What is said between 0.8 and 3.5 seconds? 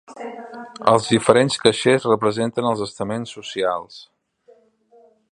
Els diferents caixers representen els estaments